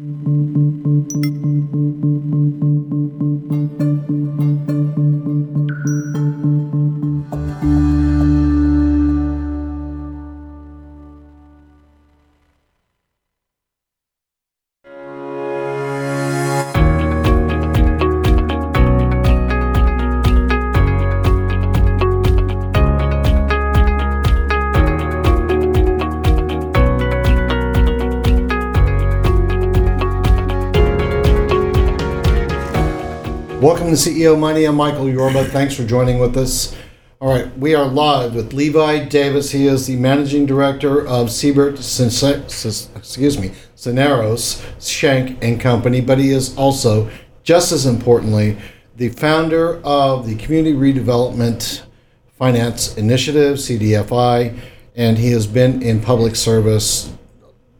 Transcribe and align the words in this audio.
Mm-hmm. 0.00 0.51
Welcome 33.62 33.90
to 33.90 33.92
CEO 33.92 34.36
Money. 34.36 34.64
I'm 34.64 34.74
Michael 34.74 35.08
Yorba. 35.08 35.44
Thanks 35.44 35.76
for 35.76 35.84
joining 35.84 36.18
with 36.18 36.36
us. 36.36 36.76
All 37.20 37.32
right, 37.32 37.56
we 37.56 37.76
are 37.76 37.86
live 37.86 38.34
with 38.34 38.52
Levi 38.52 39.04
Davis. 39.04 39.52
He 39.52 39.68
is 39.68 39.86
the 39.86 39.94
managing 39.94 40.46
director 40.46 41.06
of 41.06 41.30
Siebert, 41.30 41.74
excuse 41.78 43.38
me, 43.38 43.52
Cisneros, 43.76 44.66
Shank 44.80 45.38
and 45.44 45.60
Company, 45.60 46.00
but 46.00 46.18
he 46.18 46.30
is 46.30 46.56
also, 46.56 47.08
just 47.44 47.70
as 47.70 47.86
importantly, 47.86 48.56
the 48.96 49.10
founder 49.10 49.80
of 49.84 50.26
the 50.26 50.34
Community 50.34 50.74
Redevelopment 50.74 51.82
Finance 52.36 52.96
Initiative, 52.96 53.58
CDFI, 53.58 54.58
and 54.96 55.16
he 55.18 55.30
has 55.30 55.46
been 55.46 55.80
in 55.82 56.00
public 56.02 56.34
service 56.34 57.12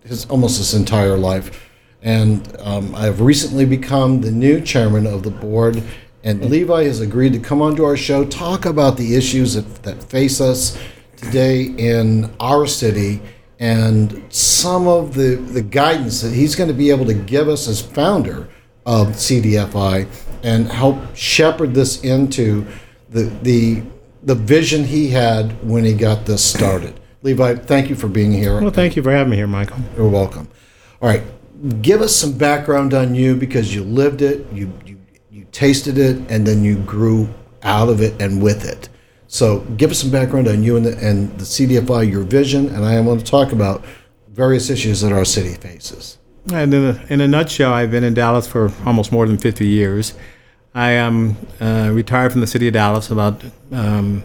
his 0.04 0.26
almost 0.26 0.58
his 0.58 0.74
entire 0.74 1.18
life. 1.18 1.71
And 2.02 2.56
um, 2.60 2.94
I've 2.94 3.20
recently 3.20 3.64
become 3.64 4.20
the 4.20 4.30
new 4.30 4.60
chairman 4.60 5.06
of 5.06 5.22
the 5.22 5.30
board. 5.30 5.82
And 6.24 6.44
Levi 6.50 6.84
has 6.84 7.00
agreed 7.00 7.32
to 7.32 7.38
come 7.38 7.62
onto 7.62 7.84
our 7.84 7.96
show, 7.96 8.24
talk 8.24 8.64
about 8.64 8.96
the 8.96 9.14
issues 9.16 9.54
that, 9.54 9.82
that 9.82 10.02
face 10.02 10.40
us 10.40 10.78
today 11.16 11.62
in 11.62 12.30
our 12.40 12.66
city 12.66 13.20
and 13.62 14.20
some 14.28 14.88
of 14.88 15.14
the, 15.14 15.36
the 15.36 15.62
guidance 15.62 16.20
that 16.22 16.32
he's 16.32 16.56
going 16.56 16.68
to 16.68 16.74
be 16.74 16.90
able 16.90 17.06
to 17.06 17.14
give 17.14 17.48
us 17.48 17.68
as 17.68 17.80
founder 17.80 18.48
of 18.84 19.08
CDFI 19.08 20.08
and 20.42 20.66
help 20.66 20.98
shepherd 21.14 21.72
this 21.72 22.02
into 22.02 22.66
the, 23.10 23.24
the, 23.42 23.82
the 24.24 24.34
vision 24.34 24.82
he 24.82 25.10
had 25.10 25.52
when 25.68 25.84
he 25.84 25.94
got 25.94 26.26
this 26.26 26.44
started. 26.44 26.98
Levi, 27.22 27.54
thank 27.54 27.88
you 27.88 27.94
for 27.94 28.08
being 28.08 28.32
here. 28.32 28.60
Well, 28.60 28.70
thank 28.70 28.96
you 28.96 29.02
for 29.02 29.12
having 29.12 29.30
me 29.30 29.36
here, 29.36 29.46
Michael. 29.46 29.78
You're 29.96 30.08
welcome. 30.08 30.48
All 31.00 31.08
right, 31.08 31.22
give 31.80 32.00
us 32.00 32.14
some 32.14 32.36
background 32.36 32.94
on 32.94 33.14
you 33.14 33.36
because 33.36 33.74
you 33.74 33.84
lived 33.84 34.22
it, 34.22 34.46
you 34.52 34.72
you 34.84 34.98
you 35.30 35.46
tasted 35.52 35.98
it, 35.98 36.16
and 36.30 36.46
then 36.46 36.64
you 36.64 36.76
grew 36.78 37.28
out 37.62 37.88
of 37.88 38.00
it 38.00 38.20
and 38.20 38.42
with 38.42 38.64
it. 38.64 38.88
So, 39.28 39.60
give 39.78 39.90
us 39.90 39.98
some 39.98 40.10
background 40.10 40.46
on 40.46 40.62
you 40.62 40.76
and 40.76 40.84
the, 40.84 40.98
and 40.98 41.30
the 41.38 41.44
CDFI, 41.44 42.10
your 42.10 42.22
vision, 42.22 42.66
and 42.68 42.84
I 42.84 43.00
want 43.00 43.20
to 43.20 43.26
talk 43.26 43.52
about 43.52 43.82
various 44.28 44.68
issues 44.68 45.00
that 45.00 45.12
our 45.12 45.24
city 45.24 45.54
faces. 45.54 46.18
And 46.52 46.74
in 46.74 46.84
a, 46.84 47.06
in 47.08 47.20
a 47.22 47.28
nutshell, 47.28 47.72
I've 47.72 47.90
been 47.90 48.04
in 48.04 48.14
Dallas 48.14 48.46
for 48.46 48.70
almost 48.84 49.10
more 49.10 49.26
than 49.26 49.38
50 49.38 49.66
years. 49.66 50.14
I 50.74 50.90
am 50.90 51.36
uh, 51.60 51.90
retired 51.92 52.32
from 52.32 52.40
the 52.40 52.46
city 52.46 52.66
of 52.66 52.74
Dallas 52.74 53.10
about 53.10 53.42
um, 53.70 54.22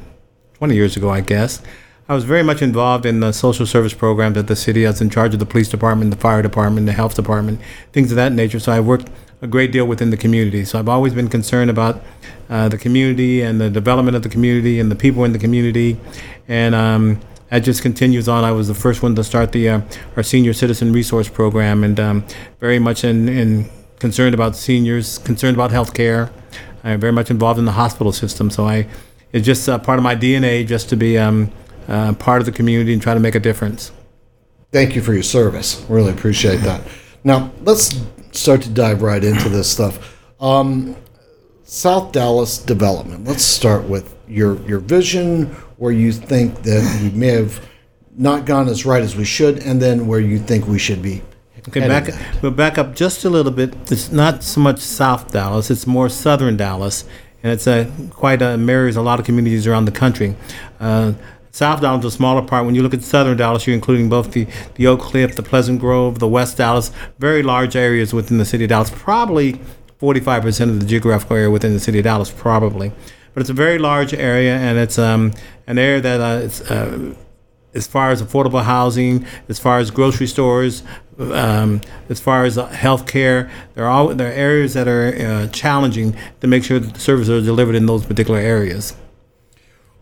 20 0.55 0.75
years 0.75 0.97
ago, 0.97 1.09
I 1.09 1.21
guess. 1.21 1.61
I 2.09 2.15
was 2.15 2.23
very 2.23 2.43
much 2.43 2.61
involved 2.61 3.05
in 3.05 3.19
the 3.19 3.33
social 3.33 3.65
service 3.65 3.93
programs 3.93 4.37
at 4.37 4.47
the 4.47 4.55
city. 4.55 4.85
I 4.85 4.91
was 4.91 5.01
in 5.01 5.09
charge 5.09 5.33
of 5.33 5.39
the 5.39 5.45
police 5.45 5.67
department, 5.67 6.11
the 6.11 6.17
fire 6.17 6.41
department, 6.41 6.85
the 6.85 6.93
health 6.93 7.15
department, 7.15 7.59
things 7.91 8.11
of 8.11 8.15
that 8.15 8.31
nature. 8.31 8.59
So 8.59 8.71
I 8.71 8.79
worked 8.79 9.09
a 9.41 9.47
great 9.47 9.73
deal 9.73 9.85
within 9.85 10.09
the 10.09 10.15
community. 10.15 10.63
So 10.63 10.79
I've 10.79 10.87
always 10.87 11.13
been 11.13 11.27
concerned 11.27 11.69
about 11.69 12.01
uh, 12.49 12.69
the 12.69 12.77
community 12.77 13.41
and 13.41 13.59
the 13.59 13.69
development 13.69 14.15
of 14.15 14.23
the 14.23 14.29
community 14.29 14.79
and 14.79 14.89
the 14.89 14.95
people 14.95 15.25
in 15.25 15.33
the 15.33 15.39
community. 15.39 15.97
And 16.47 16.73
um, 16.73 17.19
that 17.49 17.59
just 17.59 17.81
continues 17.81 18.29
on. 18.29 18.45
I 18.45 18.53
was 18.53 18.69
the 18.69 18.73
first 18.73 19.03
one 19.03 19.13
to 19.15 19.23
start 19.23 19.51
the 19.51 19.67
uh, 19.67 19.81
our 20.15 20.23
senior 20.23 20.53
citizen 20.53 20.93
resource 20.93 21.27
program, 21.27 21.83
and 21.83 21.99
um, 21.99 22.25
very 22.61 22.79
much 22.79 23.03
in, 23.03 23.27
in 23.27 23.69
concerned 23.99 24.33
about 24.33 24.55
seniors, 24.55 25.17
concerned 25.19 25.57
about 25.57 25.71
health 25.71 25.93
care. 25.93 26.31
I'm 26.85 27.01
very 27.01 27.13
much 27.13 27.29
involved 27.29 27.59
in 27.59 27.65
the 27.65 27.73
hospital 27.73 28.13
system. 28.13 28.49
So 28.49 28.65
I, 28.65 28.87
it's 29.33 29.45
just 29.45 29.67
uh, 29.67 29.77
part 29.77 29.99
of 29.99 30.03
my 30.03 30.15
DNA 30.15 30.65
just 30.65 30.87
to 30.89 30.95
be. 30.95 31.17
Um, 31.17 31.51
uh, 31.87 32.13
part 32.13 32.41
of 32.41 32.45
the 32.45 32.51
community 32.51 32.93
and 32.93 33.01
try 33.01 33.13
to 33.13 33.19
make 33.19 33.35
a 33.35 33.39
difference. 33.39 33.91
Thank 34.71 34.95
you 34.95 35.01
for 35.01 35.13
your 35.13 35.23
service. 35.23 35.85
Really 35.87 36.11
appreciate 36.11 36.57
that. 36.57 36.81
Now, 37.23 37.51
let's 37.61 37.99
start 38.31 38.61
to 38.63 38.69
dive 38.69 39.01
right 39.01 39.23
into 39.23 39.49
this 39.49 39.69
stuff. 39.69 40.15
Um, 40.39 40.95
South 41.63 42.11
Dallas 42.11 42.57
development. 42.57 43.25
Let's 43.25 43.43
start 43.43 43.83
with 43.83 44.15
your 44.27 44.61
your 44.67 44.79
vision, 44.79 45.47
where 45.77 45.91
you 45.91 46.11
think 46.11 46.63
that 46.63 47.01
we 47.01 47.09
may 47.17 47.27
have 47.27 47.65
not 48.15 48.45
gone 48.45 48.67
as 48.67 48.85
right 48.85 49.01
as 49.01 49.15
we 49.15 49.25
should, 49.25 49.59
and 49.59 49.81
then 49.81 50.07
where 50.07 50.19
you 50.19 50.39
think 50.39 50.67
we 50.67 50.79
should 50.79 51.01
be. 51.01 51.21
Okay, 51.67 51.81
back 51.81 52.09
we'll 52.41 52.53
back 52.53 52.77
up 52.77 52.95
just 52.95 53.25
a 53.25 53.29
little 53.29 53.51
bit. 53.51 53.73
It's 53.91 54.11
not 54.11 54.43
so 54.43 54.61
much 54.61 54.79
South 54.79 55.31
Dallas; 55.31 55.69
it's 55.69 55.85
more 55.85 56.07
Southern 56.07 56.55
Dallas, 56.55 57.03
and 57.43 57.51
it's 57.51 57.67
a 57.67 57.91
quite 58.11 58.41
a 58.41 58.57
mirrors 58.57 58.95
a 58.95 59.01
lot 59.01 59.19
of 59.19 59.25
communities 59.25 59.67
around 59.67 59.85
the 59.85 59.91
country. 59.91 60.35
Uh, 60.79 61.13
South 61.57 61.81
Dallas 61.81 62.05
is 62.05 62.13
a 62.13 62.15
smaller 62.15 62.43
part. 62.43 62.67
When 62.67 62.75
you 62.75 62.83
look 62.83 62.93
at 62.93 63.01
Southern 63.01 63.35
Dallas, 63.35 63.65
you're 63.65 63.73
including 63.73 64.09
both 64.09 64.33
the, 64.33 64.45
the 64.75 64.85
Oak 64.85 64.99
Cliff, 64.99 65.35
the 65.35 65.41
Pleasant 65.41 65.79
Grove, 65.79 66.19
the 66.19 66.27
West 66.27 66.57
Dallas, 66.57 66.91
very 67.17 67.41
large 67.41 67.75
areas 67.75 68.13
within 68.13 68.37
the 68.37 68.45
city 68.45 68.65
of 68.65 68.69
Dallas. 68.69 68.91
Probably 68.91 69.59
45% 69.99 70.69
of 70.69 70.79
the 70.79 70.85
geographical 70.85 71.35
area 71.35 71.49
within 71.49 71.73
the 71.73 71.79
city 71.79 71.97
of 71.97 72.03
Dallas, 72.03 72.29
probably. 72.29 72.91
But 73.33 73.41
it's 73.41 73.49
a 73.49 73.53
very 73.53 73.79
large 73.79 74.13
area, 74.13 74.55
and 74.55 74.77
it's 74.77 74.99
um, 74.99 75.33
an 75.65 75.79
area 75.79 75.99
that 75.99 76.21
uh, 76.21 76.45
it's, 76.45 76.61
uh, 76.61 77.15
as 77.73 77.87
far 77.87 78.11
as 78.11 78.21
affordable 78.21 78.61
housing, 78.61 79.25
as 79.49 79.57
far 79.57 79.79
as 79.79 79.89
grocery 79.89 80.27
stores, 80.27 80.83
um, 81.17 81.81
as 82.07 82.19
far 82.19 82.45
as 82.45 82.57
health 82.57 83.07
care, 83.07 83.49
there 83.73 83.87
are, 83.87 84.13
there 84.13 84.29
are 84.29 84.33
areas 84.35 84.75
that 84.75 84.87
are 84.87 85.07
uh, 85.07 85.47
challenging 85.47 86.15
to 86.39 86.45
make 86.45 86.63
sure 86.63 86.77
that 86.77 86.93
the 86.93 86.99
services 86.99 87.41
are 87.41 87.43
delivered 87.43 87.73
in 87.73 87.87
those 87.87 88.05
particular 88.05 88.39
areas 88.39 88.95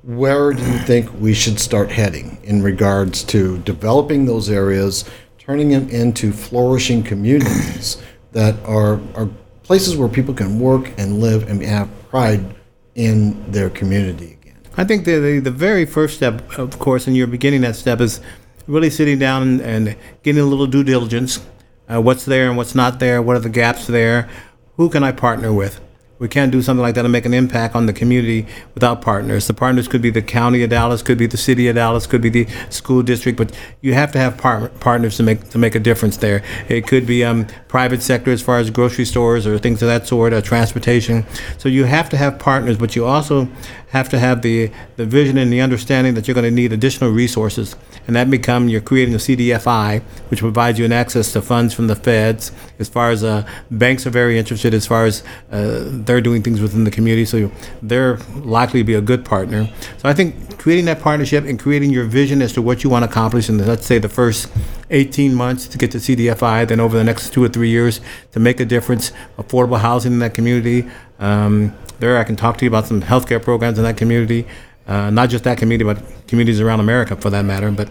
where 0.05 0.53
do 0.53 0.63
you 0.63 0.77
think 0.79 1.11
we 1.19 1.33
should 1.33 1.59
start 1.59 1.89
heading 1.89 2.37
in 2.43 2.61
regards 2.61 3.23
to 3.23 3.57
developing 3.59 4.25
those 4.25 4.51
areas, 4.51 5.03
turning 5.39 5.69
them 5.69 5.89
into 5.89 6.31
flourishing 6.31 7.01
communities 7.01 7.99
that 8.31 8.55
are, 8.65 8.99
are 9.15 9.27
places 9.63 9.97
where 9.97 10.07
people 10.07 10.33
can 10.33 10.59
work 10.59 10.91
and 10.99 11.19
live 11.19 11.49
and 11.49 11.59
have 11.63 11.89
pride 12.09 12.55
in 12.93 13.51
their 13.51 13.71
community 13.71 14.37
again? 14.41 14.57
I 14.77 14.83
think 14.83 15.05
the, 15.05 15.17
the, 15.17 15.39
the 15.39 15.51
very 15.51 15.87
first 15.87 16.17
step, 16.17 16.55
of 16.59 16.77
course, 16.77 17.07
and 17.07 17.17
you're 17.17 17.25
beginning 17.25 17.61
that 17.61 17.75
step, 17.75 17.99
is 17.99 18.21
really 18.67 18.91
sitting 18.91 19.17
down 19.17 19.59
and, 19.61 19.95
getting 20.21 20.41
a 20.41 20.45
little 20.45 20.67
due 20.67 20.83
diligence. 20.83 21.43
Uh, 21.91 21.99
what's 21.99 22.25
there 22.25 22.47
and 22.47 22.57
what's 22.57 22.75
not 22.75 22.99
there? 22.99 23.23
What 23.23 23.37
are 23.37 23.39
the 23.39 23.49
gaps 23.49 23.87
there? 23.87 24.29
Who 24.77 24.89
can 24.89 25.03
I 25.03 25.13
partner 25.13 25.51
with? 25.51 25.79
We 26.17 26.29
can't 26.29 26.49
do 26.49 26.61
something 26.61 26.81
like 26.81 26.95
that 26.95 27.03
and 27.03 27.11
make 27.11 27.25
an 27.25 27.33
impact 27.33 27.75
on 27.75 27.87
the 27.87 27.93
community 27.93 28.47
without 28.73 29.01
partners. 29.01 29.47
The 29.47 29.53
partners 29.53 29.89
could 29.89 30.01
be 30.01 30.09
the 30.09 30.21
county 30.21 30.63
of 30.63 30.69
Dallas, 30.69 31.01
could 31.01 31.17
be 31.17 31.27
the 31.27 31.35
city 31.35 31.67
of 31.67 31.75
Dallas, 31.75 32.07
could 32.07 32.21
be 32.21 32.29
the 32.29 32.47
school 32.69 33.03
district, 33.03 33.37
but 33.37 33.51
you 33.81 33.93
have 33.93 34.13
to 34.13 34.19
have 34.19 34.37
par- 34.37 34.69
partners 34.79 35.17
to 35.17 35.23
make 35.23 35.49
to 35.49 35.57
make 35.57 35.75
a 35.75 35.79
difference 35.79 36.17
there. 36.17 36.41
It 36.69 36.87
could 36.87 37.05
be 37.05 37.25
um, 37.25 37.47
private 37.67 38.01
sector 38.01 38.31
as 38.31 38.41
far 38.41 38.59
as 38.59 38.69
grocery 38.69 39.03
stores 39.03 39.45
or 39.45 39.59
things 39.59 39.81
of 39.81 39.89
that 39.89 40.07
sort, 40.07 40.31
or 40.31 40.41
transportation. 40.41 41.25
So 41.57 41.67
you 41.67 41.83
have 41.83 42.09
to 42.11 42.17
have 42.17 42.39
partners, 42.39 42.77
but 42.77 42.95
you 42.95 43.05
also 43.05 43.49
have 43.89 44.07
to 44.09 44.19
have 44.19 44.41
the, 44.41 44.71
the 44.95 45.05
vision 45.05 45.37
and 45.37 45.51
the 45.51 45.61
understanding 45.61 46.13
that 46.15 46.27
you're 46.27 46.35
going 46.35 46.45
to 46.45 46.51
need 46.51 46.71
additional 46.73 47.11
resources. 47.11 47.75
And 48.07 48.15
that 48.15 48.29
become 48.29 48.69
you're 48.69 48.81
creating 48.81 49.15
a 49.15 49.17
CDFI, 49.17 50.01
which 50.29 50.39
provides 50.39 50.77
you 50.77 50.85
an 50.85 50.91
access 50.91 51.33
to 51.33 51.41
funds 51.41 51.73
from 51.73 51.87
the 51.87 51.95
feds. 51.95 52.51
As 52.79 52.89
far 52.89 53.09
as 53.09 53.23
uh, 53.23 53.47
banks 53.71 54.05
are 54.05 54.11
very 54.11 54.37
interested, 54.37 54.73
as 54.73 54.85
far 54.85 55.05
as 55.05 55.23
uh, 55.51 55.83
they're 55.85 56.21
doing 56.21 56.43
things 56.43 56.61
within 56.61 56.83
the 56.83 56.91
community, 56.91 57.25
so 57.25 57.51
they're 57.81 58.17
likely 58.35 58.81
to 58.81 58.83
be 58.83 58.93
a 58.93 59.01
good 59.01 59.25
partner. 59.25 59.69
So 59.97 60.09
I 60.09 60.13
think 60.13 60.57
creating 60.59 60.85
that 60.85 60.99
partnership 60.99 61.45
and 61.45 61.59
creating 61.59 61.91
your 61.91 62.05
vision 62.05 62.41
as 62.41 62.53
to 62.53 62.61
what 62.61 62.83
you 62.83 62.89
want 62.89 63.03
to 63.03 63.09
accomplish 63.09 63.49
in, 63.49 63.57
the, 63.57 63.65
let's 63.65 63.85
say, 63.85 63.99
the 63.99 64.09
first 64.09 64.51
18 64.89 65.33
months 65.33 65.67
to 65.67 65.77
get 65.77 65.91
to 65.91 65.97
CDFI, 65.97 66.67
then 66.67 66.79
over 66.79 66.97
the 66.97 67.03
next 67.03 67.33
two 67.33 67.43
or 67.43 67.47
three 67.47 67.69
years 67.69 68.01
to 68.31 68.39
make 68.39 68.59
a 68.59 68.65
difference, 68.65 69.11
affordable 69.37 69.79
housing 69.79 70.13
in 70.13 70.19
that 70.19 70.33
community. 70.33 70.89
Um, 71.19 71.75
there, 71.99 72.17
I 72.17 72.23
can 72.23 72.35
talk 72.35 72.57
to 72.57 72.65
you 72.65 72.69
about 72.69 72.87
some 72.87 73.01
healthcare 73.01 73.41
programs 73.41 73.77
in 73.77 73.83
that 73.83 73.97
community, 73.97 74.45
uh, 74.87 75.09
not 75.09 75.29
just 75.29 75.43
that 75.43 75.57
community, 75.57 75.83
but 75.83 76.27
communities 76.27 76.61
around 76.61 76.79
America 76.79 77.15
for 77.15 77.29
that 77.29 77.43
matter. 77.43 77.71
But 77.71 77.89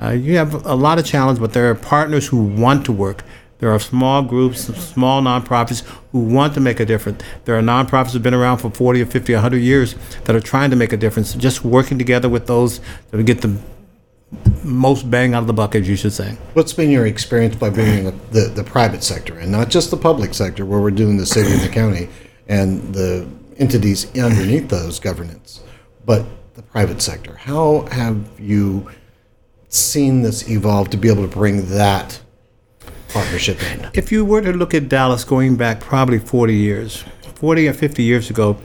uh, 0.00 0.10
you 0.10 0.36
have 0.36 0.66
a 0.66 0.74
lot 0.74 0.98
of 0.98 1.04
challenge, 1.04 1.38
but 1.38 1.52
there 1.52 1.70
are 1.70 1.74
partners 1.74 2.26
who 2.26 2.42
want 2.42 2.84
to 2.86 2.92
work. 2.92 3.22
There 3.58 3.70
are 3.70 3.78
small 3.78 4.22
groups, 4.22 4.62
small 4.62 5.22
nonprofits 5.22 5.82
who 6.10 6.18
want 6.18 6.54
to 6.54 6.60
make 6.60 6.80
a 6.80 6.84
difference. 6.84 7.22
There 7.44 7.56
are 7.56 7.62
nonprofits 7.62 8.12
have 8.14 8.22
been 8.22 8.34
around 8.34 8.58
for 8.58 8.70
40 8.70 9.02
or 9.02 9.06
50 9.06 9.32
or 9.34 9.36
100 9.36 9.58
years 9.58 9.94
that 10.24 10.34
are 10.34 10.40
trying 10.40 10.70
to 10.70 10.76
make 10.76 10.92
a 10.92 10.96
difference, 10.96 11.32
just 11.34 11.64
working 11.64 11.96
together 11.96 12.28
with 12.28 12.48
those 12.48 12.80
to 13.12 13.22
get 13.22 13.40
the 13.40 13.56
most 14.64 15.08
bang 15.08 15.34
out 15.34 15.42
of 15.42 15.46
the 15.46 15.52
buck, 15.52 15.76
as 15.76 15.88
you 15.88 15.94
should 15.94 16.12
say. 16.12 16.36
What's 16.54 16.72
been 16.72 16.90
your 16.90 17.06
experience 17.06 17.54
by 17.54 17.70
bringing 17.70 18.04
the, 18.04 18.10
the, 18.32 18.40
the 18.48 18.64
private 18.64 19.04
sector 19.04 19.38
and 19.38 19.52
not 19.52 19.68
just 19.68 19.92
the 19.92 19.96
public 19.96 20.34
sector, 20.34 20.66
where 20.66 20.80
we're 20.80 20.90
doing 20.90 21.16
the 21.16 21.26
city 21.26 21.52
and 21.52 21.60
the 21.60 21.68
county 21.68 22.08
and 22.48 22.92
the 22.92 23.28
entities 23.58 24.06
underneath 24.18 24.68
those 24.70 24.98
governance, 24.98 25.60
but 26.04 26.24
the 26.54 26.62
private 26.62 27.00
sector? 27.00 27.34
How 27.36 27.86
have 27.90 28.28
you 28.38 28.90
seen 29.68 30.22
this 30.22 30.48
evolve 30.50 30.90
to 30.90 30.96
be 30.96 31.08
able 31.08 31.22
to 31.22 31.34
bring 31.34 31.66
that 31.70 32.20
partnership 33.08 33.62
in? 33.72 33.88
If 33.94 34.12
you 34.12 34.24
were 34.24 34.42
to 34.42 34.52
look 34.52 34.74
at 34.74 34.88
Dallas 34.88 35.24
going 35.24 35.56
back 35.56 35.80
probably 35.80 36.18
40 36.18 36.54
years, 36.54 37.04
40 37.36 37.68
or 37.68 37.72
50 37.72 38.02
years 38.02 38.30
ago, 38.30 38.56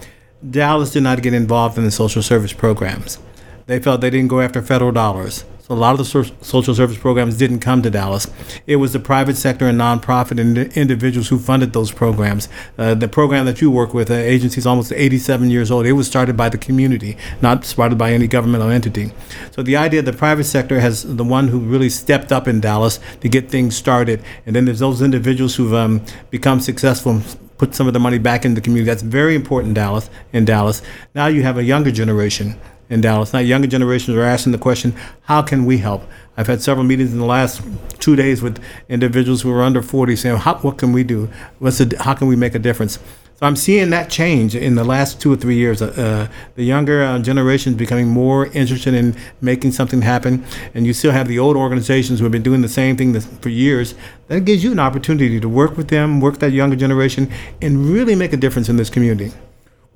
Dallas 0.49 0.91
did 0.91 1.03
not 1.03 1.21
get 1.21 1.33
involved 1.33 1.77
in 1.77 1.83
the 1.83 1.91
social 1.91 2.21
service 2.21 2.53
programs. 2.53 3.19
They 3.65 3.79
felt 3.79 4.01
they 4.01 4.09
didn't 4.09 4.29
go 4.29 4.39
after 4.39 4.61
federal 4.61 4.91
dollars. 4.91 5.43
So 5.67 5.73
a 5.73 5.75
lot 5.75 5.91
of 5.91 5.97
the 5.97 6.05
so- 6.05 6.33
social 6.41 6.73
service 6.73 6.97
programs 6.97 7.35
didn't 7.35 7.59
come 7.59 7.81
to 7.81 7.89
Dallas. 7.89 8.31
It 8.67 8.77
was 8.77 8.93
the 8.93 9.01
private 9.01 9.35
sector 9.35 9.67
and 9.67 9.77
nonprofit 9.77 10.39
and 10.39 10.57
individuals 10.77 11.27
who 11.27 11.37
funded 11.37 11.73
those 11.73 11.91
programs. 11.91 12.47
Uh, 12.77 12.93
the 12.93 13.09
program 13.09 13.45
that 13.47 13.59
you 13.59 13.69
work 13.69 13.93
with, 13.93 14.07
the 14.07 14.15
uh, 14.15 14.19
agency 14.19 14.59
is 14.59 14.65
almost 14.65 14.93
87 14.93 15.49
years 15.49 15.69
old. 15.69 15.85
It 15.85 15.91
was 15.91 16.07
started 16.07 16.37
by 16.37 16.47
the 16.47 16.57
community, 16.57 17.17
not 17.41 17.65
started 17.65 17.97
by 17.97 18.13
any 18.13 18.27
governmental 18.27 18.69
entity. 18.69 19.11
So 19.51 19.61
the 19.61 19.75
idea 19.75 20.01
the 20.01 20.13
private 20.13 20.45
sector 20.45 20.79
has 20.79 21.03
the 21.03 21.25
one 21.25 21.49
who 21.49 21.59
really 21.59 21.89
stepped 21.89 22.31
up 22.31 22.47
in 22.47 22.61
Dallas 22.61 23.01
to 23.19 23.27
get 23.27 23.49
things 23.49 23.75
started, 23.75 24.23
and 24.45 24.55
then 24.55 24.63
there's 24.63 24.79
those 24.79 25.01
individuals 25.01 25.57
who've 25.57 25.73
um, 25.73 26.01
become 26.29 26.61
successful 26.61 27.21
put 27.57 27.73
some 27.73 27.87
of 27.87 27.93
the 27.93 27.99
money 27.99 28.19
back 28.19 28.45
in 28.45 28.53
the 28.53 28.61
community. 28.61 28.85
That's 28.85 29.01
very 29.01 29.35
important 29.35 29.73
Dallas. 29.73 30.11
In 30.31 30.45
Dallas, 30.45 30.81
now 31.15 31.25
you 31.25 31.41
have 31.41 31.57
a 31.57 31.63
younger 31.63 31.91
generation 31.91 32.55
in 32.89 33.01
Dallas. 33.01 33.33
Now, 33.33 33.39
younger 33.39 33.67
generations 33.67 34.15
are 34.15 34.23
asking 34.23 34.51
the 34.51 34.57
question, 34.57 34.95
how 35.23 35.41
can 35.41 35.65
we 35.65 35.79
help? 35.79 36.03
I've 36.37 36.47
had 36.47 36.61
several 36.61 36.85
meetings 36.85 37.11
in 37.11 37.19
the 37.19 37.25
last 37.25 37.61
two 37.99 38.15
days 38.15 38.41
with 38.41 38.63
individuals 38.89 39.41
who 39.41 39.51
are 39.51 39.63
under 39.63 39.81
40 39.81 40.15
saying, 40.15 40.37
how, 40.37 40.55
what 40.59 40.77
can 40.77 40.93
we 40.93 41.03
do? 41.03 41.29
What's 41.59 41.79
the, 41.79 41.97
how 41.99 42.13
can 42.13 42.27
we 42.27 42.35
make 42.35 42.55
a 42.55 42.59
difference? 42.59 42.99
So 43.39 43.45
I'm 43.45 43.55
seeing 43.55 43.91
that 43.91 44.09
change 44.09 44.55
in 44.55 44.73
the 44.73 44.83
last 44.83 45.21
two 45.21 45.31
or 45.31 45.35
three 45.35 45.57
years. 45.57 45.79
Uh, 45.79 46.27
the 46.55 46.63
younger 46.63 47.03
uh, 47.03 47.19
generation 47.19 47.73
is 47.73 47.77
becoming 47.77 48.07
more 48.07 48.47
interested 48.47 48.95
in 48.95 49.15
making 49.41 49.73
something 49.73 50.01
happen, 50.01 50.43
and 50.73 50.87
you 50.87 50.93
still 50.93 51.11
have 51.11 51.27
the 51.27 51.37
old 51.37 51.55
organizations 51.55 52.17
who 52.17 52.25
have 52.25 52.31
been 52.31 52.41
doing 52.41 52.63
the 52.63 52.67
same 52.67 52.97
thing 52.97 53.19
for 53.19 53.49
years. 53.49 53.93
That 54.27 54.41
gives 54.41 54.63
you 54.63 54.71
an 54.71 54.79
opportunity 54.79 55.39
to 55.39 55.47
work 55.47 55.77
with 55.77 55.89
them, 55.89 56.19
work 56.19 56.39
that 56.39 56.51
younger 56.51 56.75
generation, 56.75 57.31
and 57.61 57.85
really 57.85 58.15
make 58.15 58.33
a 58.33 58.37
difference 58.37 58.69
in 58.69 58.77
this 58.77 58.89
community. 58.89 59.31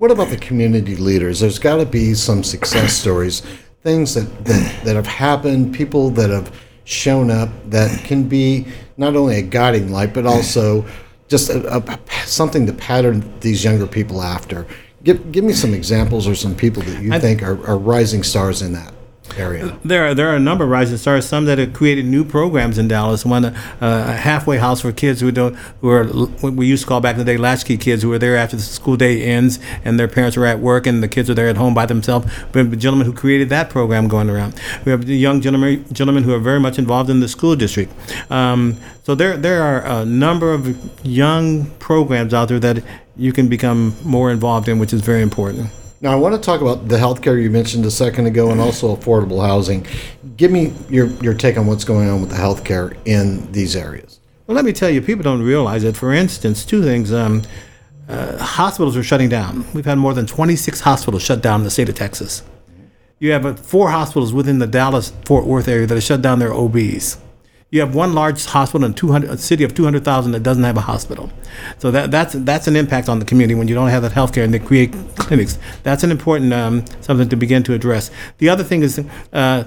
What 0.01 0.09
about 0.09 0.30
the 0.30 0.38
community 0.38 0.95
leaders? 0.95 1.42
There's 1.42 1.59
got 1.59 1.77
to 1.77 1.86
be 1.86 2.15
some 2.15 2.44
success 2.44 2.92
stories, 2.92 3.42
things 3.83 4.15
that, 4.15 4.45
that, 4.45 4.83
that 4.83 4.95
have 4.95 5.06
happened, 5.06 5.75
people 5.75 6.09
that 6.09 6.31
have 6.31 6.59
shown 6.86 7.30
up 7.30 7.50
that 7.69 8.03
can 8.03 8.27
be 8.27 8.65
not 8.98 9.15
only 9.15 9.38
a 9.38 9.44
guiding 9.44 9.92
light, 9.92 10.12
but 10.12 10.25
also 10.25 10.83
just 11.27 11.51
a, 11.51 11.77
a, 11.77 12.00
something 12.25 12.65
to 12.65 12.74
pattern 12.74 13.31
these 13.42 13.63
younger 13.63 13.86
people 13.86 14.24
after. 14.24 14.65
Give, 15.03 15.31
give 15.31 15.44
me 15.44 15.53
some 15.53 15.71
examples 15.71 16.27
or 16.27 16.33
some 16.33 16.56
people 16.56 16.81
that 16.81 17.00
you 17.00 17.13
I, 17.13 17.19
think 17.19 17.44
are, 17.44 17.63
are 17.68 17.77
rising 17.77 18.24
stars 18.24 18.63
in 18.63 18.74
that 18.74 18.92
area? 19.38 19.78
There 19.83 20.07
are, 20.07 20.13
there 20.13 20.30
are 20.30 20.36
a 20.36 20.39
number 20.39 20.63
of 20.63 20.69
rising 20.69 20.98
stars. 20.98 21.28
Some 21.28 21.45
that 21.45 21.57
have 21.57 21.74
created 21.74 22.06
new 22.06 22.24
programs 22.24 22.78
in 22.78 22.88
Dallas. 22.88 23.25
One, 23.25 23.45
uh, 23.45 23.54
a 23.81 24.13
halfway 24.13 24.57
house 24.57 24.81
for 24.81 24.92
kids 24.92 25.22
who 25.22 25.31
don't, 25.31 25.56
who 25.81 25.89
are 25.89 26.06
what 26.06 26.54
we 26.54 26.68
used 26.68 26.83
to 26.83 26.88
call 26.88 27.01
back 27.01 27.13
in 27.13 27.19
the 27.19 27.25
day 27.25 27.38
latchkey 27.38 27.78
kids, 27.78 28.04
who 28.04 28.12
are 28.13 28.19
there 28.19 28.38
after 28.38 28.56
the 28.56 28.62
school 28.62 28.98
day 28.98 29.24
ends 29.24 29.60
and 29.83 30.00
their 30.00 30.07
parents 30.07 30.38
are 30.38 30.45
at 30.45 30.60
work 30.60 30.88
and 30.88 31.01
the 31.01 31.07
kids 31.07 31.30
are 31.30 31.33
there 31.33 31.48
at 31.48 31.57
home 31.57 31.74
by 31.74 31.86
themselves. 31.86 32.31
Have 32.54 32.74
a 32.74 32.75
gentleman 32.75 33.06
who 33.07 33.13
created 33.13 33.50
that 33.50 33.69
program 33.69 34.07
going 34.07 34.30
around. 34.30 34.60
We 34.86 34.92
have 34.92 35.10
young 35.10 35.42
gentlemen, 35.42 35.86
gentlemen 35.92 36.24
who 36.24 36.33
are 36.33 36.39
very 36.39 36.60
much 36.60 36.78
involved 36.78 37.10
in 37.10 37.19
the 37.19 37.28
school 37.28 37.56
district. 37.56 37.92
Um, 38.31 38.78
so 39.04 39.16
there, 39.16 39.38
there 39.38 39.63
are 39.63 40.01
a 40.01 40.06
number 40.06 40.54
of 40.54 40.78
young 41.06 41.72
programs 41.80 42.33
out 42.33 42.50
there 42.50 42.60
that 42.60 42.83
you 43.18 43.33
can 43.33 43.48
become 43.50 43.95
more 44.04 44.31
involved 44.31 44.68
in, 44.68 44.80
which 44.80 44.94
is 44.94 45.01
very 45.01 45.22
important. 45.22 45.69
Now, 46.01 46.12
I 46.12 46.15
want 46.15 46.33
to 46.33 46.42
talk 46.42 46.62
about 46.62 46.88
the 46.88 46.98
healthcare 46.98 47.42
you 47.42 47.51
mentioned 47.51 47.86
a 47.86 47.92
second 47.92 48.25
ago 48.25 48.50
and 48.50 48.59
also 48.59 48.95
affordable 48.95 49.45
housing. 49.45 49.86
Give 50.36 50.50
me 50.51 50.74
your, 50.89 51.07
your 51.21 51.36
take 51.36 51.59
on 51.59 51.68
what's 51.68 51.83
going 51.83 52.09
on 52.09 52.21
with 52.21 52.31
the 52.31 52.38
healthcare 52.38 52.98
in 53.06 53.51
these 53.51 53.75
areas. 53.75 54.19
Well, 54.48 54.56
let 54.56 54.65
me 54.65 54.74
tell 54.74 54.89
you, 54.89 55.00
people 55.03 55.21
don't 55.21 55.44
realize 55.44 55.83
it. 55.83 55.95
For 55.95 56.12
instance, 56.12 56.65
two 56.65 56.81
things. 56.81 57.13
Um, 57.13 57.44
uh, 58.09 58.36
hospitals 58.39 58.98
are 58.98 59.03
shutting 59.03 59.30
down. 59.30 59.63
We've 59.75 59.86
had 59.86 60.00
more 60.00 60.15
than 60.15 60.25
26 60.25 60.80
hospitals 60.80 61.21
shut 61.21 61.44
down 61.44 61.59
in 61.59 61.65
the 61.65 61.71
state 61.71 61.88
of 61.88 61.94
Texas. 61.94 62.42
You 63.19 63.31
have 63.33 63.45
uh, 63.45 63.54
four 63.54 63.92
hospitals 63.92 64.33
within 64.33 64.57
the 64.57 64.65
Dallas 64.65 65.13
Fort 65.25 65.45
Worth 65.45 65.68
area 65.68 65.86
that 65.86 65.94
have 65.94 66.04
shut 66.04 66.24
down 66.24 66.39
their 66.39 66.51
OBs. 66.51 67.19
You 67.71 67.79
have 67.79 67.95
one 67.95 68.13
large 68.13 68.44
hospital 68.45 68.85
in 68.85 68.94
200, 68.94 69.29
a 69.29 69.38
city 69.38 69.63
of 69.63 69.73
200,000 69.73 70.33
that 70.33 70.44
doesn't 70.44 70.63
have 70.63 70.75
a 70.75 70.81
hospital. 70.81 71.31
So 71.77 71.89
that, 71.91 72.12
that's, 72.12 72.33
that's 72.33 72.68
an 72.68 72.75
impact 72.75 73.07
on 73.07 73.19
the 73.19 73.25
community 73.25 73.56
when 73.56 73.69
you 73.69 73.75
don't 73.75 73.88
have 73.88 74.01
that 74.01 74.12
health 74.12 74.33
care 74.33 74.44
and 74.44 74.53
they 74.53 74.59
create 74.59 74.91
clinics. 75.15 75.57
That's 75.83 76.03
an 76.03 76.12
important 76.12 76.51
um, 76.51 76.83
something 77.00 77.29
to 77.29 77.38
begin 77.38 77.63
to 77.63 77.73
address. 77.73 78.12
The 78.39 78.50
other 78.50 78.65
thing 78.65 78.83
is 78.83 79.01
uh, 79.31 79.63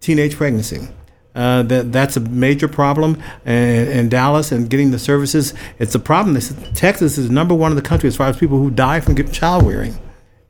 teenage 0.00 0.36
pregnancy. 0.36 0.86
Uh, 1.34 1.62
that 1.64 1.92
that's 1.92 2.16
a 2.16 2.20
major 2.20 2.66
problem 2.66 3.22
in, 3.44 3.88
in, 3.88 4.08
Dallas 4.08 4.50
and 4.50 4.68
getting 4.68 4.90
the 4.90 4.98
services. 4.98 5.54
It's 5.78 5.94
a 5.94 6.00
problem. 6.00 6.40
Texas 6.74 7.16
is 7.16 7.30
number 7.30 7.54
one 7.54 7.70
in 7.70 7.76
the 7.76 7.82
country 7.82 8.08
as 8.08 8.16
far 8.16 8.28
as 8.28 8.36
people 8.36 8.58
who 8.58 8.70
die 8.70 8.98
from 8.98 9.14
child 9.30 9.64
rearing 9.64 9.96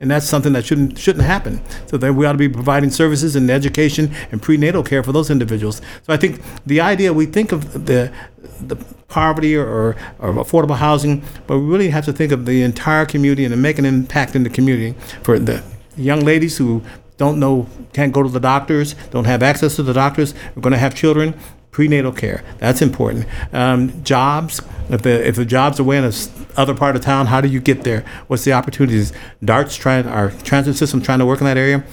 and 0.01 0.11
that's 0.11 0.27
something 0.27 0.53
that 0.53 0.65
shouldn't 0.65 0.99
shouldn't 0.99 1.25
happen. 1.25 1.61
So 1.87 1.97
then 1.97 2.17
we 2.17 2.25
ought 2.27 2.33
to 2.33 2.39
be 2.39 2.49
providing 2.49 2.91
services 2.91 3.35
and 3.37 3.51
education 3.51 4.15
and 4.31 4.41
prenatal 4.41 4.83
care 4.83 5.03
for 5.03 5.13
those 5.13 5.31
individuals. 5.31 5.81
So 6.07 6.13
I 6.13 6.17
think 6.17 6.41
the 6.67 6.81
idea 6.81 7.13
we 7.13 7.27
think 7.27 7.53
of 7.53 7.87
the 7.87 8.13
the 8.61 8.77
poverty 9.09 9.57
or, 9.57 9.67
or, 9.67 9.97
or 10.19 10.33
affordable 10.35 10.77
housing, 10.77 11.23
but 11.47 11.59
we 11.59 11.65
really 11.65 11.91
have 11.91 12.05
to 12.05 12.13
think 12.13 12.31
of 12.31 12.45
the 12.47 12.63
entire 12.63 13.07
community 13.07 13.45
and 13.45 13.63
make 13.63 13.79
an 13.79 13.85
impact 13.85 14.37
in 14.37 14.43
the 14.43 14.51
community 14.51 14.99
for 15.23 15.39
the 15.39 15.63
young 15.97 16.21
ladies 16.21 16.59
who 16.59 16.83
don't 17.17 17.41
know, 17.41 17.67
can't 17.93 18.13
go 18.13 18.23
to 18.23 18.29
the 18.29 18.39
doctors, 18.41 18.95
don't 19.11 19.25
have 19.25 19.43
access 19.43 19.77
to 19.77 19.83
the 19.83 19.93
doctors, 19.93 20.35
are 20.57 20.61
going 20.61 20.73
to 20.73 20.79
have 20.79 20.95
children 20.95 21.35
prenatal 21.71 22.13
care. 22.13 22.43
That's 22.59 22.83
important. 22.83 23.27
Um, 23.53 24.03
jobs. 24.05 24.61
If 24.89 25.03
the 25.03 25.27
if 25.27 25.37
the 25.37 25.45
jobs 25.45 25.79
are 25.79 25.83
away 25.83 25.99
in 25.99 26.05
a 26.05 26.13
other 26.57 26.75
part 26.75 26.97
of 26.97 27.03
town, 27.03 27.27
how 27.27 27.41
do 27.41 27.49
you 27.49 27.61
get 27.61 27.85
there? 27.85 28.05
What's 28.27 28.45
the 28.45 28.53
opportunities? 28.53 29.13
DART's 29.45 29.77
trying 29.77 30.07
our 30.07 30.31
transit 30.31 30.77
system 30.77 31.03
trying 31.03 31.19
to 31.19 31.27
work 31.27 31.41
in 31.41 31.45
that 31.47 31.59
area, 31.59 31.85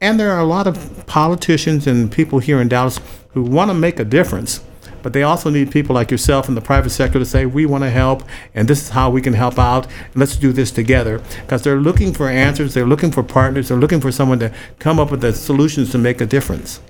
and 0.00 0.20
there 0.20 0.32
are 0.32 0.40
a 0.40 0.46
lot 0.46 0.66
of 0.66 1.06
politicians 1.06 1.86
and 1.86 2.12
people 2.12 2.38
here 2.38 2.60
in 2.60 2.68
Dallas 2.68 3.00
who 3.30 3.42
want 3.42 3.70
to 3.70 3.74
make 3.74 3.98
a 3.98 4.04
difference. 4.04 4.62
But 5.02 5.12
they 5.12 5.22
also 5.22 5.50
need 5.50 5.70
people 5.70 5.94
like 5.94 6.10
yourself 6.10 6.48
in 6.48 6.54
the 6.54 6.62
private 6.62 6.88
sector 6.88 7.18
to 7.18 7.26
say, 7.26 7.44
we 7.44 7.66
want 7.66 7.84
to 7.84 7.90
help, 7.90 8.22
and 8.54 8.66
this 8.66 8.80
is 8.80 8.88
how 8.88 9.10
we 9.10 9.20
can 9.20 9.34
help 9.34 9.58
out, 9.58 9.86
let's 10.14 10.34
do 10.34 10.50
this 10.50 10.70
together. 10.70 11.20
Because 11.42 11.60
they're 11.60 11.80
looking 11.80 12.14
for 12.14 12.26
answers, 12.26 12.72
they're 12.72 12.86
looking 12.86 13.10
for 13.10 13.22
partners, 13.22 13.68
they're 13.68 13.76
looking 13.76 14.00
for 14.00 14.10
someone 14.10 14.38
to 14.38 14.50
come 14.78 14.98
up 14.98 15.10
with 15.10 15.20
the 15.20 15.34
solutions 15.34 15.90
to 15.90 15.98
make 15.98 16.22
a 16.22 16.26
difference. 16.26 16.80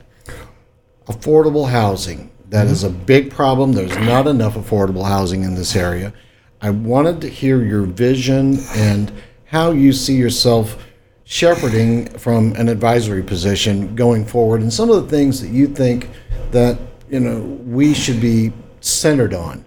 Affordable 1.06 1.68
housing. 1.68 2.30
That 2.48 2.66
is 2.66 2.84
a 2.84 2.90
big 2.90 3.30
problem. 3.30 3.72
There's 3.72 3.96
not 3.98 4.26
enough 4.26 4.54
affordable 4.54 5.06
housing 5.06 5.42
in 5.42 5.54
this 5.54 5.74
area. 5.74 6.12
I 6.60 6.70
wanted 6.70 7.20
to 7.22 7.28
hear 7.28 7.62
your 7.62 7.82
vision 7.82 8.58
and 8.74 9.12
how 9.44 9.72
you 9.72 9.92
see 9.92 10.14
yourself 10.14 10.82
shepherding 11.24 12.06
from 12.18 12.52
an 12.52 12.68
advisory 12.68 13.22
position 13.22 13.94
going 13.94 14.24
forward 14.24 14.60
and 14.60 14.72
some 14.72 14.90
of 14.90 15.02
the 15.02 15.08
things 15.08 15.40
that 15.40 15.48
you 15.48 15.66
think 15.66 16.10
that 16.50 16.78
you 17.08 17.18
know 17.18 17.40
we 17.64 17.94
should 17.94 18.20
be 18.20 18.52
centered 18.80 19.32
on 19.32 19.64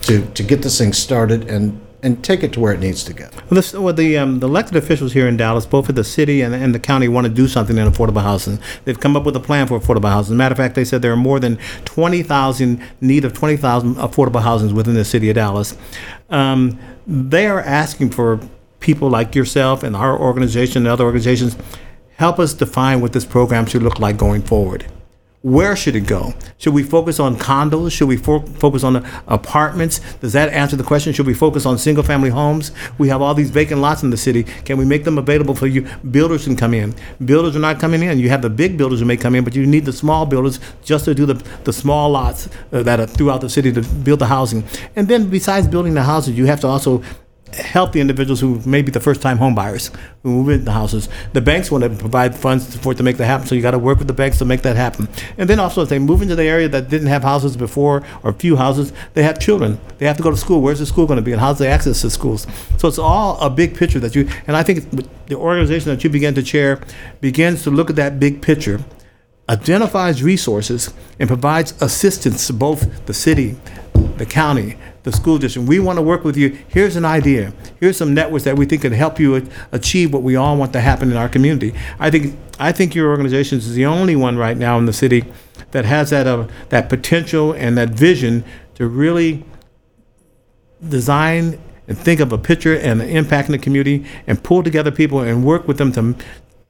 to, 0.00 0.26
to 0.32 0.42
get 0.42 0.62
this 0.62 0.78
thing 0.78 0.92
started 0.92 1.48
and 1.48 1.80
and 2.02 2.22
take 2.22 2.42
it 2.42 2.52
to 2.52 2.60
where 2.60 2.72
it 2.72 2.80
needs 2.80 3.02
to 3.04 3.12
go. 3.12 3.28
Well, 3.34 3.46
this, 3.50 3.72
well 3.72 3.94
the 3.94 4.18
um, 4.18 4.40
the 4.40 4.46
elected 4.46 4.76
officials 4.76 5.12
here 5.12 5.26
in 5.26 5.36
Dallas, 5.36 5.66
both 5.66 5.88
at 5.88 5.94
the 5.94 6.04
city 6.04 6.42
and, 6.42 6.54
and 6.54 6.74
the 6.74 6.78
county, 6.78 7.08
want 7.08 7.26
to 7.26 7.32
do 7.32 7.48
something 7.48 7.76
in 7.78 7.90
affordable 7.90 8.22
housing. 8.22 8.58
They've 8.84 8.98
come 8.98 9.16
up 9.16 9.24
with 9.24 9.34
a 9.36 9.40
plan 9.40 9.66
for 9.66 9.78
affordable 9.78 10.10
housing. 10.10 10.36
Matter 10.36 10.52
of 10.52 10.58
fact, 10.58 10.74
they 10.74 10.84
said 10.84 11.02
there 11.02 11.12
are 11.12 11.16
more 11.16 11.40
than 11.40 11.58
twenty 11.84 12.22
thousand 12.22 12.82
need 13.00 13.24
of 13.24 13.32
twenty 13.32 13.56
thousand 13.56 13.96
affordable 13.96 14.42
housings 14.42 14.72
within 14.72 14.94
the 14.94 15.04
city 15.04 15.30
of 15.30 15.36
Dallas. 15.36 15.76
Um, 16.30 16.78
they 17.06 17.46
are 17.46 17.60
asking 17.60 18.10
for 18.10 18.40
people 18.80 19.08
like 19.08 19.34
yourself 19.34 19.82
and 19.82 19.96
our 19.96 20.18
organization 20.18 20.82
and 20.82 20.88
other 20.88 21.04
organizations 21.04 21.56
help 22.16 22.38
us 22.38 22.54
define 22.54 23.00
what 23.00 23.12
this 23.12 23.24
program 23.24 23.66
should 23.66 23.82
look 23.82 23.98
like 23.98 24.16
going 24.16 24.42
forward. 24.42 24.86
Where 25.46 25.76
should 25.76 25.94
it 25.94 26.08
go? 26.08 26.34
Should 26.58 26.74
we 26.74 26.82
focus 26.82 27.20
on 27.20 27.36
condos? 27.36 27.92
Should 27.92 28.08
we 28.08 28.16
fo- 28.16 28.40
focus 28.40 28.82
on 28.82 28.96
apartments? 29.28 30.00
Does 30.20 30.32
that 30.32 30.52
answer 30.52 30.74
the 30.74 30.82
question? 30.82 31.12
Should 31.12 31.28
we 31.28 31.34
focus 31.34 31.64
on 31.64 31.78
single 31.78 32.02
family 32.02 32.30
homes? 32.30 32.72
We 32.98 33.06
have 33.10 33.22
all 33.22 33.32
these 33.32 33.50
vacant 33.50 33.80
lots 33.80 34.02
in 34.02 34.10
the 34.10 34.16
city. 34.16 34.42
Can 34.42 34.76
we 34.76 34.84
make 34.84 35.04
them 35.04 35.18
available 35.18 35.54
for 35.54 35.68
you? 35.68 35.82
Builders 36.10 36.46
can 36.46 36.56
come 36.56 36.74
in. 36.74 36.96
Builders 37.24 37.54
are 37.54 37.60
not 37.60 37.78
coming 37.78 38.02
in. 38.02 38.18
You 38.18 38.28
have 38.28 38.42
the 38.42 38.50
big 38.50 38.76
builders 38.76 38.98
who 38.98 39.06
may 39.06 39.16
come 39.16 39.36
in, 39.36 39.44
but 39.44 39.54
you 39.54 39.64
need 39.64 39.84
the 39.84 39.92
small 39.92 40.26
builders 40.26 40.58
just 40.82 41.04
to 41.04 41.14
do 41.14 41.26
the, 41.26 41.34
the 41.62 41.72
small 41.72 42.10
lots 42.10 42.48
uh, 42.72 42.82
that 42.82 42.98
are 42.98 43.06
throughout 43.06 43.40
the 43.40 43.48
city 43.48 43.70
to 43.70 43.82
build 43.82 44.18
the 44.18 44.26
housing. 44.26 44.64
And 44.96 45.06
then 45.06 45.30
besides 45.30 45.68
building 45.68 45.94
the 45.94 46.02
houses, 46.02 46.36
you 46.36 46.46
have 46.46 46.58
to 46.62 46.66
also 46.66 47.04
help 47.54 47.92
the 47.92 48.00
individuals 48.00 48.40
who 48.40 48.60
may 48.66 48.82
be 48.82 48.90
the 48.90 49.00
first 49.00 49.22
time 49.22 49.38
home 49.38 49.54
buyers 49.54 49.90
who 50.22 50.30
move 50.30 50.48
into 50.48 50.64
the 50.64 50.72
houses. 50.72 51.08
The 51.32 51.40
banks 51.40 51.70
want 51.70 51.84
to 51.84 51.90
provide 51.90 52.34
funds 52.34 52.76
for 52.76 52.92
it 52.92 52.96
to 52.96 53.02
make 53.02 53.16
that 53.18 53.26
happen, 53.26 53.46
so 53.46 53.54
you 53.54 53.62
got 53.62 53.70
to 53.70 53.78
work 53.78 53.98
with 53.98 54.08
the 54.08 54.14
banks 54.14 54.38
to 54.38 54.44
make 54.44 54.62
that 54.62 54.76
happen. 54.76 55.08
And 55.38 55.48
then 55.48 55.60
also, 55.60 55.82
if 55.82 55.88
they 55.88 55.98
move 55.98 56.22
into 56.22 56.34
the 56.34 56.44
area 56.44 56.68
that 56.68 56.88
didn't 56.88 57.06
have 57.06 57.22
houses 57.22 57.56
before 57.56 58.04
or 58.22 58.32
few 58.32 58.56
houses, 58.56 58.92
they 59.14 59.22
have 59.22 59.38
children. 59.38 59.80
They 59.98 60.06
have 60.06 60.16
to 60.16 60.22
go 60.22 60.30
to 60.30 60.36
school. 60.36 60.60
Where's 60.60 60.80
the 60.80 60.86
school 60.86 61.06
going 61.06 61.18
to 61.18 61.22
be, 61.22 61.32
and 61.32 61.40
how's 61.40 61.58
the 61.58 61.68
access 61.68 62.00
to 62.02 62.10
schools? 62.10 62.46
So 62.78 62.88
it's 62.88 62.98
all 62.98 63.38
a 63.40 63.48
big 63.48 63.76
picture 63.76 64.00
that 64.00 64.14
you. 64.14 64.28
And 64.46 64.56
I 64.56 64.62
think 64.62 64.90
the 65.26 65.36
organization 65.36 65.90
that 65.90 66.02
you 66.02 66.10
begin 66.10 66.34
to 66.34 66.42
chair 66.42 66.80
begins 67.20 67.62
to 67.62 67.70
look 67.70 67.90
at 67.90 67.96
that 67.96 68.18
big 68.18 68.42
picture 68.42 68.84
identifies 69.48 70.22
resources 70.22 70.92
and 71.20 71.28
provides 71.28 71.80
assistance 71.80 72.48
to 72.48 72.52
both 72.52 73.06
the 73.06 73.14
city, 73.14 73.56
the 74.16 74.26
county, 74.26 74.76
the 75.06 75.12
school 75.12 75.38
district. 75.38 75.68
We 75.68 75.78
want 75.78 75.98
to 75.98 76.02
work 76.02 76.24
with 76.24 76.36
you. 76.36 76.58
Here's 76.66 76.96
an 76.96 77.04
idea. 77.04 77.52
Here's 77.78 77.96
some 77.96 78.12
networks 78.12 78.42
that 78.42 78.58
we 78.58 78.66
think 78.66 78.82
can 78.82 78.92
help 78.92 79.20
you 79.20 79.48
achieve 79.70 80.12
what 80.12 80.24
we 80.24 80.34
all 80.34 80.56
want 80.56 80.72
to 80.72 80.80
happen 80.80 81.12
in 81.12 81.16
our 81.16 81.28
community. 81.28 81.72
I 82.00 82.10
think 82.10 82.36
I 82.58 82.72
think 82.72 82.96
your 82.96 83.10
organization 83.10 83.58
is 83.58 83.72
the 83.74 83.86
only 83.86 84.16
one 84.16 84.36
right 84.36 84.56
now 84.56 84.78
in 84.78 84.86
the 84.86 84.92
city 84.92 85.24
that 85.70 85.84
has 85.84 86.10
that 86.10 86.26
uh, 86.26 86.48
that 86.70 86.88
potential 86.88 87.52
and 87.52 87.78
that 87.78 87.90
vision 87.90 88.42
to 88.74 88.88
really 88.88 89.44
design 90.88 91.60
and 91.86 91.96
think 91.96 92.18
of 92.18 92.32
a 92.32 92.38
picture 92.38 92.76
and 92.76 93.00
an 93.00 93.08
impact 93.08 93.48
in 93.48 93.52
the 93.52 93.58
community 93.58 94.04
and 94.26 94.42
pull 94.42 94.64
together 94.64 94.90
people 94.90 95.20
and 95.20 95.44
work 95.44 95.68
with 95.68 95.78
them 95.78 95.92
to, 95.92 96.16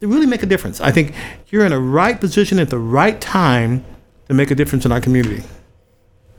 to 0.00 0.06
really 0.06 0.26
make 0.26 0.42
a 0.42 0.46
difference. 0.46 0.78
I 0.78 0.92
think 0.92 1.14
you're 1.48 1.64
in 1.64 1.70
the 1.72 1.80
right 1.80 2.20
position 2.20 2.58
at 2.58 2.68
the 2.68 2.78
right 2.78 3.18
time 3.18 3.82
to 4.28 4.34
make 4.34 4.50
a 4.50 4.54
difference 4.54 4.84
in 4.84 4.92
our 4.92 5.00
community. 5.00 5.42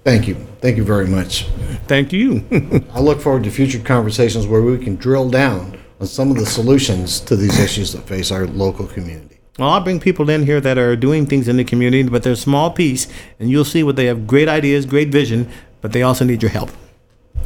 Thank 0.08 0.26
you. 0.26 0.36
Thank 0.62 0.78
you 0.78 0.86
very 0.86 1.06
much. 1.06 1.48
Thank 1.86 2.14
you. 2.14 2.42
I 2.94 3.02
look 3.02 3.20
forward 3.20 3.44
to 3.44 3.52
future 3.52 3.80
conversations 3.80 4.48
where 4.48 4.62
we 4.62 4.78
can 4.78 4.96
drill 4.96 5.30
down 5.30 5.78
on 6.00 6.08
some 6.08 6.32
of 6.32 6.38
the 6.38 6.46
solutions 6.46 7.20
to 7.20 7.36
these 7.36 7.60
issues 7.60 7.92
that 7.92 8.04
face 8.04 8.32
our 8.32 8.48
local 8.48 8.88
community. 8.88 9.40
well, 9.60 9.68
I'll 9.68 9.82
bring 9.82 10.00
people 10.00 10.30
in 10.30 10.46
here 10.46 10.62
that 10.62 10.78
are 10.78 10.96
doing 10.96 11.26
things 11.26 11.50
in 11.50 11.58
the 11.58 11.66
community, 11.66 12.08
but 12.08 12.24
they're 12.24 12.32
a 12.32 12.38
small 12.38 12.72
piece, 12.72 13.10
and 13.38 13.50
you'll 13.50 13.66
see 13.66 13.84
what 13.84 13.98
they 13.98 14.06
have 14.06 14.26
great 14.26 14.48
ideas, 14.48 14.86
great 14.86 15.10
vision, 15.10 15.52
but 15.82 15.92
they 15.92 16.04
also 16.04 16.24
need 16.24 16.42
your 16.42 16.52
help. 16.52 16.70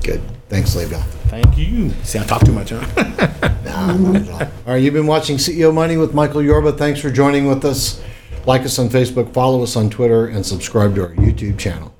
Good. 0.03 0.21
Thanks, 0.47 0.75
Levi. 0.75 1.01
Thank 1.29 1.57
you. 1.57 1.89
See, 2.03 2.19
I 2.19 2.25
talk 2.25 2.45
too 2.45 2.53
much, 2.53 2.69
huh? 2.69 2.85
Nah, 3.65 3.97
not 3.97 4.15
at 4.17 4.29
all. 4.29 4.41
All 4.41 4.49
right, 4.67 4.75
you've 4.75 4.93
been 4.93 5.07
watching 5.07 5.37
CEO 5.37 5.73
Money 5.73 5.97
with 5.97 6.13
Michael 6.13 6.43
Yorba. 6.43 6.73
Thanks 6.73 6.99
for 6.99 7.09
joining 7.09 7.47
with 7.47 7.65
us. 7.65 8.03
Like 8.45 8.61
us 8.61 8.77
on 8.77 8.89
Facebook, 8.89 9.33
follow 9.33 9.63
us 9.63 9.75
on 9.75 9.89
Twitter, 9.89 10.27
and 10.27 10.45
subscribe 10.45 10.93
to 10.93 11.01
our 11.07 11.15
YouTube 11.15 11.57
channel. 11.57 11.91